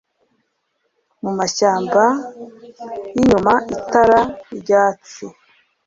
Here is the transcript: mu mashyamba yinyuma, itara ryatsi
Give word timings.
mu 1.23 1.31
mashyamba 1.37 2.03
yinyuma, 3.15 3.53
itara 3.75 4.19
ryatsi 4.59 5.25